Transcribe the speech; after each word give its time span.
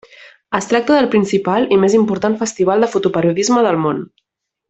Es 0.59 0.67
tracta 0.69 0.95
del 0.99 1.09
principal 1.15 1.67
i 1.77 1.79
més 1.83 1.97
important 1.99 2.39
festival 2.41 2.85
de 2.87 2.91
fotoperiodisme 2.95 3.67
del 3.69 3.79
món. 3.87 4.01